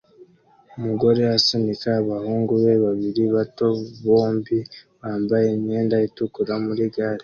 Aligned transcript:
Umugore 0.77 1.21
asunika 1.37 1.89
abahungu 2.01 2.53
be 2.63 2.73
babiri 2.85 3.23
bato 3.35 3.67
bombi 4.05 4.57
bambaye 5.01 5.47
imyenda 5.57 5.95
itukura 6.07 6.53
muri 6.65 6.83
gare 6.95 7.19